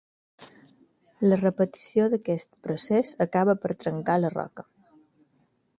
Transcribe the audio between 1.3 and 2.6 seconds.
repetició d'aquest